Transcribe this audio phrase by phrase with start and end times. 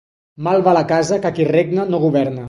[0.45, 2.39] Mal va la casa que qui regna no governa.